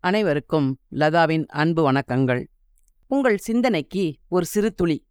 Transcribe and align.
அனைவருக்கும் 0.00 0.78
லதாவின் 0.90 1.46
அன்பு 1.46 1.92
வணக்கங்கள். 1.92 2.46
உங்கள் 3.06 3.36
சிந்தனைக்கு 3.36 4.16
ஒரு 4.28 4.44
சிறு 4.44 4.74
துளி. 4.74 5.06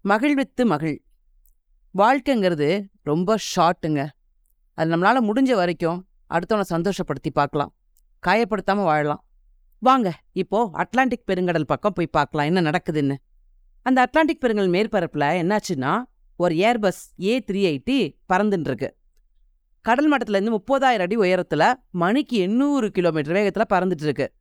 மகிழ்வித்து 0.00 0.66
மகிழ். 0.66 1.02
வாழ்க்கைங்கிறது 1.98 2.86
ரொம்ப 3.02 3.36
ஷார்ட்டுங்க. 3.56 4.08
அது 4.74 4.96
நம்மளால 4.96 5.30
முடிஞ்ச 5.30 5.54
வரைக்கும் 5.54 6.08
அடுத்தவனை 6.30 6.62
சந்தோஷப்படுத்தி 6.70 7.30
பார்க்கலாம். 7.32 7.74
காயப்படுத்தாம 8.26 8.82
வாழலாம். 8.84 9.24
வாங்க 9.78 10.20
இப்போ 10.32 10.70
அட்லாண்டிக் 10.72 11.24
பெருங்கடல் 11.26 11.62
பக்கம் 11.62 11.92
போய் 11.92 12.06
பார்க்கலாம் 12.06 12.46
என்ன 12.46 12.70
நடக்குதுன்னு. 12.70 13.16
அந்த 13.82 14.00
அட்லாண்டிக் 14.00 14.44
பெருங்கடல் 14.44 14.74
மேற்பரப்புல 14.76 15.28
என்னாச்சுன்னா 15.42 16.02
ஒரு 16.36 16.54
ஏர்பஸ் 16.54 17.02
ஏ 17.22 17.38
த்ரீ 17.38 17.60
எயிட்டி 17.70 18.16
பறந்துட்டு 18.32 18.68
இருக்கு 18.70 18.96
கடல் 19.80 20.16
மட்டத்திலேருந்து 20.16 20.56
முப்பதாயிரம் 20.56 21.00
அடி 21.00 21.16
உயரத்துல 21.16 21.72
மணிக்கு 21.90 22.36
எண்ணூறு 22.36 22.90
கிலோமீட்டர் 22.90 23.36
வேகத்துல 23.36 23.64
பறந்துட்டு 23.72 24.02
இருக்கு 24.02 24.32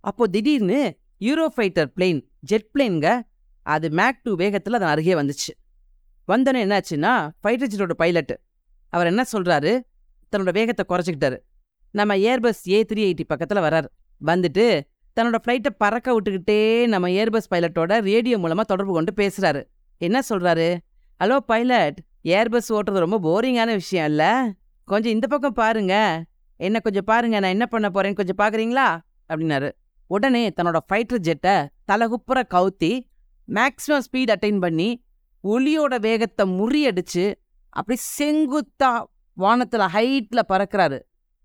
அப்போ 0.00 0.26
திடீர்னு 0.26 0.98
யூரோஃபைட்டர் 1.20 1.90
பிளேன் 1.96 2.20
ஜெட் 2.40 2.68
பிளேன்ங்க 2.74 3.20
அது 3.62 3.90
மேக் 3.90 4.22
டூ 4.22 4.36
வேகத்துல 4.36 4.78
அதன் 4.78 4.88
அருகே 4.88 5.14
வந்துச்சு. 5.14 5.52
வந்தோன்னே 6.28 6.60
என்னாச்சுன்னா 6.64 7.12
ஃபைட்டர் 7.42 7.70
ஜெட்டோட 7.72 7.92
பைலட் 7.92 8.40
அவர் 8.88 9.06
என்ன 9.06 9.24
சொல்றாரு? 9.32 9.80
தன்னோட 10.36 10.52
வேகத்தை 10.52 10.84
குறைச்சிக்கிட்டாரு. 10.88 11.38
நம்ம 11.90 12.16
ஏர்பஸ் 12.16 12.62
ஏ 12.68 12.84
த்ரீ 12.92 12.98
எயிட்டி 12.98 13.24
பக்கத்துல 13.34 13.60
வரார் 13.66 13.88
வந்துட்டு 14.24 14.80
தன்னோட 15.20 15.38
ஃப்ளைட்டை 15.46 15.70
பறக்க 15.78 16.20
விட்டுக்கிட்டே 16.20 16.86
நம்ம 16.86 17.08
ஏர்பஸ் 17.08 17.50
பைலட்டோட 17.50 18.00
ரேடியோ 18.00 18.38
மூலமா 18.38 18.60
தொடர்பு 18.60 18.92
கொண்டு 18.92 19.12
பேசுறாரு. 19.16 19.64
என்ன 19.98 20.20
சொல்றாரு? 20.28 20.78
ஹலோ 21.24 21.36
பைலட் 21.36 21.98
ஏர்பஸ் 22.24 22.68
ஓட்டுறது 22.68 23.04
ரொம்ப 23.06 23.18
போரிங்கான 23.20 23.72
விஷயம் 23.72 24.06
இல்ல. 24.06 24.52
கொஞ்சம் 24.84 25.12
இந்த 25.12 25.26
பக்கம் 25.26 25.52
பாருங்க. 25.52 26.24
என்ன 26.56 26.80
கொஞ்சம் 26.80 27.04
பாருங்க 27.04 27.40
நான் 27.40 27.50
என்ன 27.50 27.66
பண்ண 27.66 27.88
போறேன்னு 27.88 28.14
கொஞ்சம் 28.14 28.38
பாக்குறீங்களா? 28.38 28.98
அப்படின்னாரு. 29.28 29.72
உடனே 30.06 30.48
தன்னோட 30.48 30.78
ஃபைட்டர் 30.92 31.32
ஜெட்டை 31.32 31.66
தலகுப்புற 31.92 32.42
கவுத்தி 32.54 33.08
மேக்ஸிமம் 33.48 34.00
ஸ்பீட் 34.00 34.34
அட்டைன் 34.34 34.60
பண்ணி 34.60 35.04
ஒளியோட 35.44 36.00
வேகத்தை 36.00 36.60
முறியடிச்சு 36.60 37.34
அப்படி 37.68 38.00
செங்குத்தா 38.20 39.04
வானத்துல 39.36 39.86
ஹைட்ல 39.92 40.40
பறக்கிறாரு. 40.48 41.00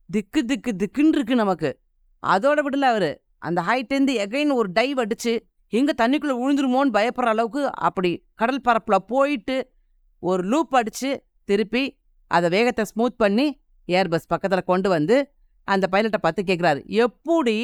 திக்கு 0.10 0.45
திக்கு 0.45 0.72
திக்குன்னு 0.72 1.08
இருக்கு 1.08 1.36
நமக்கு. 1.36 1.80
அதோட 2.28 2.60
விடல 2.62 2.82
அவரு. 2.82 3.22
அந்த 3.38 3.62
ஹைட்லேருந்து 3.62 4.26
எகைன் 4.28 4.54
ஒரு 4.54 4.72
டைவ் 4.80 5.04
அடிச்சு 5.04 5.40
எங்க 5.70 6.08
தண்ணிக்குள்ள 6.08 6.34
விழுந்துருமோன்னு 6.36 6.94
பயப்படுற 6.94 7.26
அளவுக்கு 7.26 7.76
அப்படி 7.76 8.26
கடல் 8.36 8.62
பரப்புல 8.67 8.95
போயிட்டு 8.95 9.72
ஒரு 10.20 10.44
லூப் 10.44 10.76
அடிச்சு 10.76 11.17
திருப்பி 11.44 11.98
அதை 12.30 12.50
வேகத்தை 12.50 12.86
ஸ்மூத் 12.86 13.18
பண்ணி 13.18 13.62
ஏர்பஸ் 13.88 14.30
பக்கத்துல 14.30 14.64
கொண்டு 14.64 14.90
வந்து 14.90 15.34
அந்த 15.64 15.88
பைலட்டை 15.92 16.18
பார்த்து 16.18 16.44
கேட்குறாரு 16.44 16.86
எப்படி? 16.86 17.56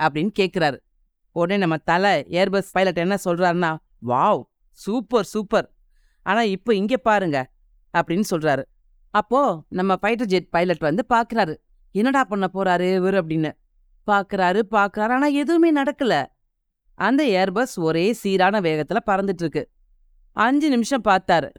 அப்படின்னு 0.00 0.30
கேட்குறாரு 0.38 0.78
உடனே 1.32 1.60
நம்ம 1.60 1.76
தலை 1.76 2.26
ஏர்பஸ் 2.30 2.72
பைலட் 2.72 2.98
என்ன 2.98 3.16
சொல்கிறாருன்னா 3.24 3.76
வாவ் 4.06 4.42
சூப்பர் 4.70 5.24
சூப்பர். 5.24 5.74
ஆனா 6.22 6.42
இப்போ 6.42 6.74
இங்க 6.74 6.96
பாருங்க 6.96 7.38
அப்படின்னு 7.98 8.22
சொல்றாரு. 8.30 8.62
அப்போ 9.10 9.64
நம்ம 9.68 9.94
ஃபைட்டர் 10.02 10.24
ஜெட் 10.24 10.50
பைலட் 10.50 10.78
வந்து 10.78 11.04
பார்க்குறாரு 11.08 11.56
என்னடா 11.92 12.24
பண்ண 12.24 12.48
போறாரு 12.54 12.94
இவர்? 12.94 13.14
அப்படின்னு. 13.14 13.52
பார்க்குறாரு 14.06 14.62
பார்க்குறாரு 14.70 15.10
ஆனா 15.10 15.26
எதுவுமே 15.26 15.82
நடக்கல. 15.82 16.26
அந்த 16.94 17.24
ஏர்பஸ் 17.24 17.74
ஒரே 17.76 18.12
சீரான 18.12 18.60
வேகத்துல 18.60 18.98
பறந்துட்டு 19.06 19.40
இருக்கு. 19.40 19.70
அஞ்சு 20.36 20.68
நிமிஷம் 20.68 21.04
பார்த்தாரு. 21.04 21.50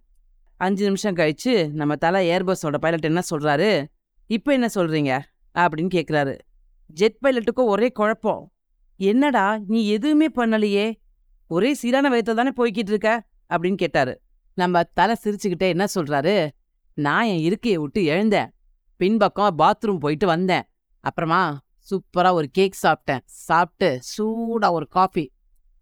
அஞ்சு 0.62 0.84
நிமிஷம் 0.84 1.16
கழிச்சு 1.16 1.72
நம்ம 1.72 1.96
தலை 1.96 2.30
ஏர்பஸோட 2.30 2.78
பைலட் 2.78 3.06
என்ன 3.06 3.22
சொல்றாரு? 3.30 3.86
இப்போ 4.28 4.52
என்ன 4.52 4.68
சொல்றீங்க? 4.76 5.20
அப்படின்னு 5.56 5.90
கேட்குறாரு 5.94 6.40
ஜெட் 6.88 7.16
பைலட்டுக்கும் 7.22 7.72
ஒரே 7.74 7.90
குழப்பம். 7.90 8.52
என்னடா 8.98 9.60
நீ 9.68 9.88
எதுவுமே 9.88 10.28
பண்ணலையே? 10.36 11.02
ஒரே 11.48 11.74
சீரான 11.74 12.10
வயத்தை 12.10 12.34
தானே 12.34 12.52
போய்கிட்டு 12.58 12.92
இருக்க? 12.94 13.24
அப்படின்னு 13.50 13.76
கேட்டாரு. 13.76 14.22
நம்ம 14.54 14.84
தலை 14.84 15.16
சிரிச்சுக்கிட்டே 15.24 15.68
என்ன 15.68 15.86
சொல்றாரு? 15.96 16.50
நான் 16.94 17.26
என் 17.26 17.40
இருக்கையை 17.40 17.80
விட்டு 17.82 18.04
எழுந்தேன். 18.04 18.52
பின்பக்கம் 18.98 19.58
பாத்ரூம் 19.58 19.98
போயிட்டு 19.98 20.28
வந்தேன். 20.28 20.64
அப்புறமா 21.00 21.60
சூப்பரா 21.90 22.32
ஒரு 22.32 22.48
கேக் 22.52 22.78
சாப்பிட்டேன். 22.82 23.20
சாப்பிட்டு 23.26 24.00
சூடா 24.18 24.72
ஒரு 24.72 24.88
காஃபி 24.88 25.32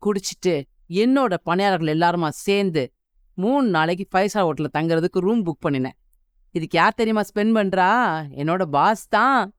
குடிச்சிட்டு 0.06 0.63
என்னோட 0.90 1.34
பணியாளர்கள் 1.44 1.97
எல்லாருமா 1.97 2.29
சேர்ந்து 2.29 2.94
மூணு 3.39 3.67
நாளைக்கு 3.67 4.05
ஃபைவ் 4.11 4.25
ஸ்டார் 4.25 4.45
ஹோட்டலில் 4.45 4.75
தங்குறதுக்கு 4.77 5.19
ரூம் 5.25 5.45
புக் 5.45 5.63
பண்ணினேன். 5.67 5.97
இதுக்கு 6.51 6.77
யார் 6.77 6.94
தெரியுமா 6.94 7.22
ஸ்பெண்ட் 7.22 7.55
பண்றா? 7.59 7.91
என்னோட 8.41 8.63
பாஸ் 8.63 9.07
தான். 9.07 9.53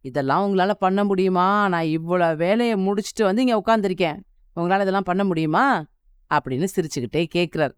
இதெல்லாம் 0.00 0.42
உங்களால 0.46 0.70
பண்ண 0.70 1.04
முடியுமா? 1.04 1.68
நான் 1.68 1.84
இவ்வளோ 1.84 2.36
வேலையை 2.36 2.74
முடிச்சுட்டு 2.76 3.22
வந்து 3.22 3.44
இங்க 3.44 3.56
உட்காந்துருக்கேன் 3.64 4.18
உங்களால 4.56 4.80
இதெல்லாம் 4.80 5.02
பண்ண 5.02 5.24
முடியுமா? 5.24 5.84
அப்படின்னு 6.34 6.66
சிரிச்சுக்கிட்டே 6.76 7.24
கேட்குறார் 7.34 7.74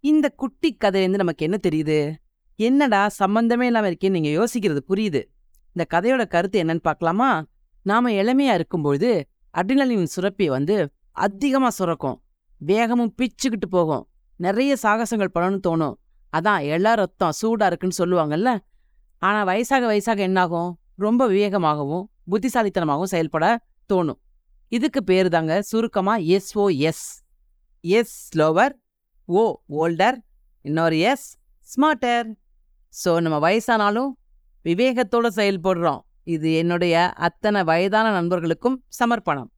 இந்த 0.00 0.28
குட்டி 0.28 0.76
கதையிலேருந்து 0.84 1.22
நமக்கு 1.22 1.44
என்ன 1.44 1.58
தெரியுது? 1.68 2.14
என்னடா 2.56 3.08
சம்பந்தமே 3.08 3.66
இல்லாம 3.66 3.90
இருக்கேன்னு 3.90 4.16
நீங்க 4.16 4.30
யோசிக்கிறது 4.40 4.80
புரியுது. 4.88 5.22
இந்த 5.72 5.84
கதையோட 5.94 6.26
கருத்து 6.26 6.62
என்னன்னு 6.64 6.82
பார்க்கலாமா? 6.82 7.30
நாம 7.82 8.12
இளமையாக 8.12 8.58
இருக்கும்பொழுது 8.58 9.10
அட்ரினலின் 9.54 10.12
சுரப்பி 10.16 10.46
வந்து 10.48 10.76
அதிகமா 11.12 11.70
சுரக்கும். 11.70 12.22
வேகமும் 12.58 13.14
பிச்சுக்கிட்டு 13.18 13.68
போகும். 13.70 14.04
நிறைய 14.46 14.72
சாகசங்கள் 14.82 15.34
பண்ணணும்னு 15.34 15.64
தோணும். 15.68 15.96
அதான் 16.32 16.62
எல்லா 16.74 16.92
ரத்தம் 17.00 17.36
சூடா 17.40 17.66
இருக்குன்னு 17.70 18.00
சொல்லுவாங்கல்ல? 18.00 18.50
ஆனா 19.22 19.40
வயசாக 19.50 19.84
வயசாக 19.90 20.18
என்னாகும்? 20.28 20.70
ரொம்ப 21.04 21.22
விவேகமாகவும் 21.28 22.04
புத்திசாலித்தனமாகவும் 22.30 23.12
செயல்பட 23.14 23.46
தோணும். 23.92 24.20
இதுக்கு 24.72 25.00
பேரு 25.04 25.28
தாங்க 25.34 25.54
சுருக்கமா 25.62 26.14
SOS 26.34 26.84
S 26.90 27.04
S 27.80 28.14
slower 28.28 28.74
O 29.28 29.42
older 29.80 30.16
இன்னொரு 30.64 30.98
எஸ் 31.10 31.26
ஸ்மார்ட்டர் 31.68 32.26
ஸோ 33.04 33.10
நம்ம 33.24 33.36
வயசானாலும் 33.46 34.10
விவேகத்தோட 34.64 35.26
செயல்படுறோம். 35.40 36.00
இது 36.34 36.48
என்னுடைய 36.52 36.94
அத்தனை 37.26 37.60
வயதான 37.70 38.06
நண்பர்களுக்கும் 38.12 38.76
சமர்ப்பணம். 38.98 39.50